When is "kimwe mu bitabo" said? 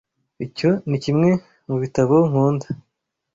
1.03-2.15